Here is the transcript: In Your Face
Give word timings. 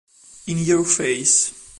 In 0.47 0.57
Your 0.57 0.83
Face 0.83 1.53